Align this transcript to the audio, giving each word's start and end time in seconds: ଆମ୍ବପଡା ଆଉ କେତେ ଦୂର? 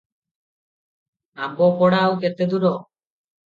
ଆମ୍ବପଡା 1.49 2.01
ଆଉ 2.09 2.19
କେତେ 2.25 2.51
ଦୂର? 2.57 2.75